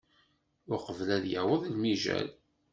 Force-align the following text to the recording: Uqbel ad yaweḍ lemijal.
Uqbel 0.73 1.09
ad 1.17 1.25
yaweḍ 1.33 1.61
lemijal. 1.67 2.27